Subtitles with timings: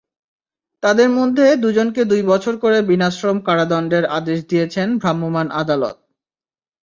[0.83, 5.95] তাঁদের মধ্যে দুজনকে দুই বছর করে বিনাশ্রম কারাদণ্ডের আদেশ দিয়েছেন ভ্রাম্যমাণ আদালত।